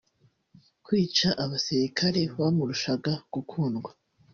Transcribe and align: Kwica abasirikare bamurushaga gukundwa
Kwica 0.85 1.29
abasirikare 1.43 2.21
bamurushaga 2.37 3.13
gukundwa 3.33 3.89